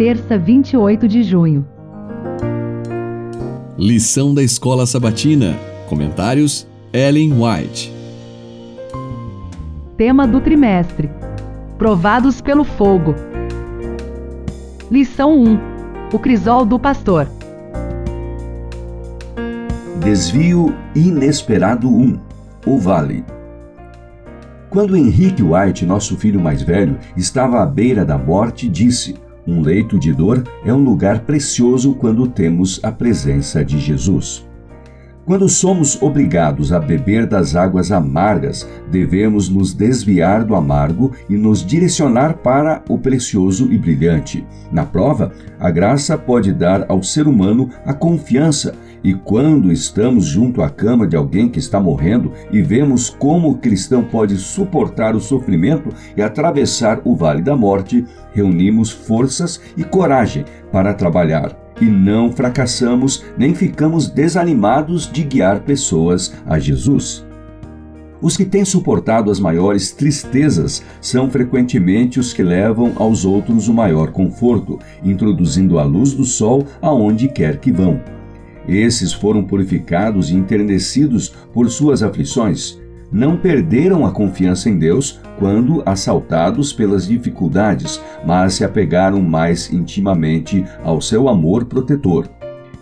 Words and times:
terça 0.00 0.38
28 0.38 1.06
de 1.06 1.22
junho. 1.22 1.66
Lição 3.76 4.32
da 4.32 4.42
Escola 4.42 4.86
Sabatina. 4.86 5.54
Comentários: 5.90 6.66
Ellen 6.90 7.34
White. 7.34 7.92
Tema 9.98 10.26
do 10.26 10.40
trimestre: 10.40 11.10
Provados 11.76 12.40
pelo 12.40 12.64
fogo. 12.64 13.14
Lição 14.90 15.38
1: 15.38 15.58
O 16.14 16.18
crisol 16.18 16.64
do 16.64 16.78
pastor. 16.78 17.28
Desvio 20.02 20.74
inesperado 20.96 21.90
1: 21.90 22.18
O 22.64 22.78
vale. 22.78 23.22
Quando 24.70 24.96
Henrique 24.96 25.42
White, 25.42 25.84
nosso 25.84 26.16
filho 26.16 26.40
mais 26.40 26.62
velho, 26.62 26.98
estava 27.18 27.62
à 27.62 27.66
beira 27.66 28.02
da 28.02 28.16
morte, 28.16 28.66
disse: 28.66 29.14
Um 29.50 29.62
leito 29.62 29.98
de 29.98 30.12
dor 30.12 30.44
é 30.64 30.72
um 30.72 30.78
lugar 30.78 31.22
precioso 31.22 31.92
quando 31.94 32.24
temos 32.28 32.78
a 32.84 32.92
presença 32.92 33.64
de 33.64 33.80
Jesus. 33.80 34.46
Quando 35.26 35.48
somos 35.48 36.00
obrigados 36.00 36.72
a 36.72 36.78
beber 36.78 37.26
das 37.26 37.56
águas 37.56 37.90
amargas, 37.90 38.68
devemos 38.92 39.48
nos 39.48 39.74
desviar 39.74 40.44
do 40.44 40.54
amargo 40.54 41.10
e 41.28 41.36
nos 41.36 41.66
direcionar 41.66 42.34
para 42.34 42.80
o 42.88 42.96
precioso 42.96 43.72
e 43.72 43.76
brilhante. 43.76 44.46
Na 44.70 44.86
prova, 44.86 45.32
a 45.58 45.68
graça 45.68 46.16
pode 46.16 46.52
dar 46.52 46.86
ao 46.88 47.02
ser 47.02 47.26
humano 47.26 47.70
a 47.84 47.92
confiança 47.92 48.72
e 49.02 49.14
quando 49.14 49.72
estamos 49.72 50.26
junto 50.26 50.62
à 50.62 50.68
cama 50.68 51.06
de 51.06 51.16
alguém 51.16 51.48
que 51.48 51.58
está 51.58 51.80
morrendo 51.80 52.32
e 52.52 52.60
vemos 52.60 53.08
como 53.08 53.50
o 53.50 53.58
cristão 53.58 54.04
pode 54.04 54.36
suportar 54.36 55.16
o 55.16 55.20
sofrimento 55.20 55.88
e 56.16 56.22
atravessar 56.22 57.00
o 57.04 57.16
vale 57.16 57.42
da 57.42 57.56
morte, 57.56 58.04
reunimos 58.32 58.90
forças 58.90 59.60
e 59.76 59.82
coragem 59.82 60.44
para 60.70 60.94
trabalhar. 60.94 61.56
E 61.80 61.86
não 61.86 62.30
fracassamos 62.30 63.24
nem 63.38 63.54
ficamos 63.54 64.06
desanimados 64.06 65.10
de 65.10 65.24
guiar 65.24 65.60
pessoas 65.60 66.34
a 66.46 66.58
Jesus. 66.58 67.24
Os 68.20 68.36
que 68.36 68.44
têm 68.44 68.66
suportado 68.66 69.30
as 69.30 69.40
maiores 69.40 69.92
tristezas 69.92 70.82
são 71.00 71.30
frequentemente 71.30 72.20
os 72.20 72.34
que 72.34 72.42
levam 72.42 72.92
aos 72.96 73.24
outros 73.24 73.66
o 73.66 73.72
maior 73.72 74.12
conforto, 74.12 74.78
introduzindo 75.02 75.78
a 75.78 75.84
luz 75.84 76.12
do 76.12 76.24
sol 76.24 76.66
aonde 76.82 77.28
quer 77.28 77.56
que 77.56 77.72
vão. 77.72 78.19
Esses 78.68 79.12
foram 79.12 79.42
purificados 79.42 80.30
e 80.30 80.36
enternecidos 80.36 81.28
por 81.52 81.70
suas 81.70 82.02
aflições. 82.02 82.78
Não 83.12 83.36
perderam 83.36 84.06
a 84.06 84.12
confiança 84.12 84.70
em 84.70 84.78
Deus 84.78 85.20
quando 85.38 85.82
assaltados 85.84 86.72
pelas 86.72 87.08
dificuldades, 87.08 88.00
mas 88.24 88.54
se 88.54 88.64
apegaram 88.64 89.20
mais 89.20 89.72
intimamente 89.72 90.64
ao 90.84 91.00
seu 91.00 91.28
amor 91.28 91.64
protetor. 91.64 92.28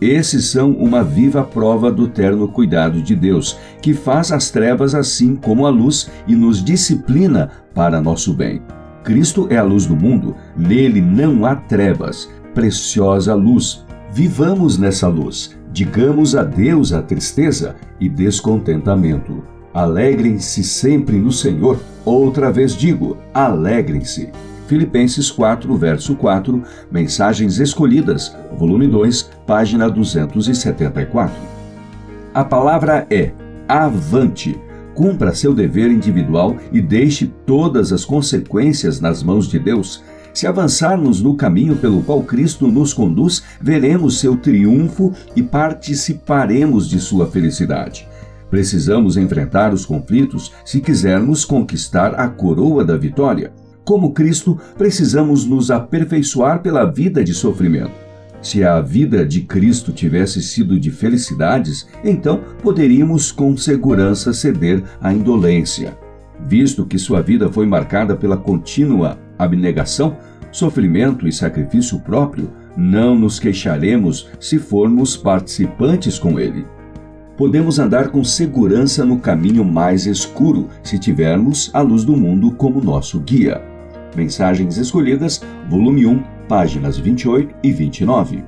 Esses 0.00 0.46
são 0.46 0.72
uma 0.72 1.02
viva 1.02 1.42
prova 1.42 1.90
do 1.90 2.08
terno 2.08 2.48
cuidado 2.48 3.00
de 3.00 3.14
Deus, 3.14 3.58
que 3.80 3.94
faz 3.94 4.32
as 4.32 4.50
trevas 4.50 4.94
assim 4.94 5.36
como 5.36 5.66
a 5.66 5.70
luz 5.70 6.10
e 6.26 6.34
nos 6.34 6.62
disciplina 6.62 7.50
para 7.74 8.00
nosso 8.00 8.34
bem. 8.34 8.60
Cristo 9.02 9.46
é 9.50 9.56
a 9.56 9.62
luz 9.62 9.86
do 9.86 9.94
mundo, 9.94 10.34
nele 10.56 11.00
não 11.00 11.44
há 11.44 11.54
trevas. 11.54 12.30
Preciosa 12.54 13.34
luz, 13.34 13.84
vivamos 14.14 14.78
nessa 14.78 15.08
luz 15.08 15.58
Digamos 15.72 16.36
adeus 16.36 16.92
à 16.92 17.02
tristeza 17.02 17.74
e 17.98 18.08
descontentamento. 18.08 19.42
Alegrem-se 19.74 20.62
sempre 20.62 21.18
no 21.18 21.32
Senhor. 21.32 21.80
Outra 22.04 22.52
vez 22.52 22.76
digo, 22.76 23.16
alegrem-se. 23.34 24.30
Filipenses 24.68 25.32
4, 25.32 25.76
verso 25.76 26.14
4, 26.14 26.62
Mensagens 26.92 27.58
Escolhidas, 27.58 28.36
volume 28.56 28.86
2, 28.86 29.30
página 29.44 29.90
274. 29.90 31.34
A 32.32 32.44
palavra 32.44 33.04
é 33.10 33.32
avante. 33.66 34.56
Cumpra 34.94 35.34
seu 35.34 35.52
dever 35.52 35.90
individual 35.90 36.56
e 36.70 36.80
deixe 36.80 37.26
todas 37.44 37.92
as 37.92 38.04
consequências 38.04 39.00
nas 39.00 39.24
mãos 39.24 39.48
de 39.48 39.58
Deus. 39.58 40.04
Se 40.34 40.48
avançarmos 40.48 41.22
no 41.22 41.36
caminho 41.36 41.76
pelo 41.76 42.02
qual 42.02 42.20
Cristo 42.24 42.66
nos 42.66 42.92
conduz, 42.92 43.44
veremos 43.60 44.18
seu 44.18 44.36
triunfo 44.36 45.12
e 45.36 45.42
participaremos 45.44 46.90
de 46.90 46.98
sua 46.98 47.28
felicidade. 47.28 48.08
Precisamos 48.50 49.16
enfrentar 49.16 49.72
os 49.72 49.86
conflitos 49.86 50.52
se 50.64 50.80
quisermos 50.80 51.44
conquistar 51.44 52.16
a 52.16 52.28
coroa 52.28 52.84
da 52.84 52.96
vitória. 52.96 53.52
Como 53.84 54.12
Cristo, 54.12 54.58
precisamos 54.76 55.46
nos 55.46 55.70
aperfeiçoar 55.70 56.60
pela 56.62 56.84
vida 56.84 57.22
de 57.22 57.32
sofrimento. 57.32 57.92
Se 58.42 58.64
a 58.64 58.80
vida 58.80 59.24
de 59.24 59.42
Cristo 59.42 59.92
tivesse 59.92 60.42
sido 60.42 60.80
de 60.80 60.90
felicidades, 60.90 61.86
então 62.02 62.40
poderíamos 62.60 63.30
com 63.30 63.56
segurança 63.56 64.32
ceder 64.32 64.82
à 65.00 65.12
indolência. 65.12 65.96
Visto 66.46 66.84
que 66.84 66.98
sua 66.98 67.22
vida 67.22 67.48
foi 67.48 67.66
marcada 67.66 68.16
pela 68.16 68.36
contínua 68.36 69.18
abnegação, 69.38 70.16
sofrimento 70.50 71.26
e 71.26 71.32
sacrifício 71.32 71.98
próprio, 72.00 72.50
não 72.76 73.18
nos 73.18 73.38
queixaremos 73.38 74.28
se 74.40 74.58
formos 74.58 75.16
participantes 75.16 76.18
com 76.18 76.38
ele. 76.38 76.64
Podemos 77.36 77.80
andar 77.80 78.10
com 78.10 78.22
segurança 78.22 79.04
no 79.04 79.18
caminho 79.18 79.64
mais 79.64 80.06
escuro 80.06 80.68
se 80.82 80.98
tivermos 80.98 81.68
a 81.74 81.80
luz 81.80 82.04
do 82.04 82.16
mundo 82.16 82.52
como 82.52 82.80
nosso 82.80 83.18
guia. 83.18 83.60
Mensagens 84.14 84.76
Escolhidas, 84.76 85.40
volume 85.68 86.06
1, 86.06 86.22
páginas 86.48 86.96
28 86.96 87.52
e 87.62 87.72
29. 87.72 88.44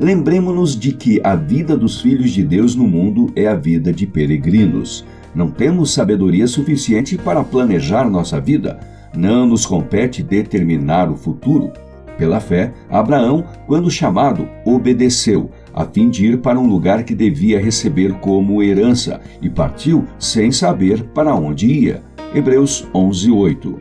Lembremos-nos 0.00 0.76
de 0.76 0.92
que 0.92 1.20
a 1.22 1.36
vida 1.36 1.76
dos 1.76 2.00
filhos 2.00 2.32
de 2.32 2.42
Deus 2.42 2.74
no 2.74 2.88
mundo 2.88 3.30
é 3.36 3.46
a 3.46 3.54
vida 3.54 3.92
de 3.92 4.04
peregrinos. 4.04 5.04
Não 5.32 5.48
temos 5.48 5.92
sabedoria 5.92 6.48
suficiente 6.48 7.16
para 7.16 7.44
planejar 7.44 8.10
nossa 8.10 8.40
vida, 8.40 8.80
não 9.14 9.46
nos 9.46 9.66
compete 9.66 10.22
determinar 10.22 11.10
o 11.10 11.16
futuro. 11.16 11.72
Pela 12.18 12.40
fé, 12.40 12.72
Abraão, 12.90 13.44
quando 13.66 13.90
chamado, 13.90 14.48
obedeceu, 14.64 15.50
a 15.74 15.84
fim 15.84 16.10
de 16.10 16.26
ir 16.26 16.38
para 16.38 16.58
um 16.58 16.66
lugar 16.66 17.04
que 17.04 17.14
devia 17.14 17.60
receber 17.60 18.12
como 18.20 18.62
herança, 18.62 19.20
e 19.40 19.48
partiu 19.48 20.04
sem 20.18 20.52
saber 20.52 21.02
para 21.14 21.34
onde 21.34 21.66
ia. 21.66 22.02
Hebreus 22.34 22.86
11:8. 22.94 23.78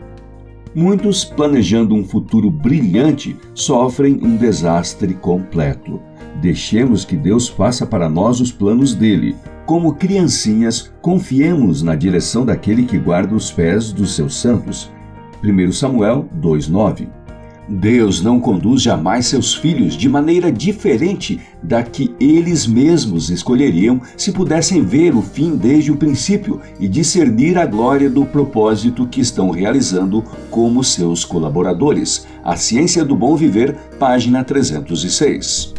Muitos, 0.74 1.26
planejando 1.26 1.94
um 1.94 2.04
futuro 2.04 2.50
brilhante, 2.50 3.36
sofrem 3.54 4.20
um 4.24 4.38
desastre 4.38 5.14
completo. 5.14 6.00
Deixemos 6.42 7.04
que 7.04 7.18
Deus 7.18 7.50
faça 7.50 7.86
para 7.86 8.10
nós 8.10 8.40
os 8.40 8.52
planos 8.52 8.96
dele. 8.96 9.36
Como 9.66 9.96
criancinhas, 9.96 10.92
confiemos 11.02 11.84
na 11.84 11.94
direção 11.94 12.46
daquele 12.46 12.84
que 12.84 12.98
guarda 12.98 13.36
os 13.36 13.52
pés 13.52 13.92
dos 13.92 14.16
seus 14.16 14.36
santos. 14.36 14.90
1 15.44 15.72
Samuel 15.72 16.28
2,9. 16.40 17.08
Deus 17.68 18.22
não 18.22 18.40
conduz 18.40 18.82
jamais 18.82 19.28
seus 19.28 19.54
filhos 19.54 19.96
de 19.96 20.10
maneira 20.10 20.52
diferente 20.52 21.40
da 21.64 21.82
que 21.82 22.14
eles 22.20 22.68
mesmos 22.68 23.30
escolheriam 23.30 24.02
se 24.18 24.32
pudessem 24.32 24.84
ver 24.84 25.16
o 25.16 25.22
fim 25.22 25.56
desde 25.56 25.92
o 25.92 25.96
princípio 25.96 26.60
e 26.80 26.88
discernir 26.88 27.58
a 27.58 27.66
glória 27.66 28.10
do 28.10 28.26
propósito 28.26 29.08
que 29.08 29.22
estão 29.22 29.52
realizando 29.52 30.24
como 30.50 30.84
seus 30.84 31.24
colaboradores. 31.24 32.28
A 32.44 32.58
Ciência 32.58 33.06
do 33.06 33.16
Bom 33.16 33.38
Viver, 33.38 33.76
página 33.98 34.44
306. 34.44 35.71